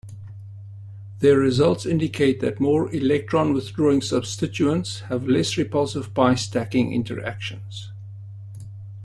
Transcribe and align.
Their 1.19 1.37
results 1.37 1.85
indicate 1.85 2.39
that 2.39 2.59
more 2.59 2.91
electron-withdrawing 2.91 3.99
substituents 4.01 5.01
have 5.09 5.27
less 5.27 5.57
repulsive 5.57 6.15
pi 6.15 6.33
stacking 6.33 6.91
interactions. 6.91 7.91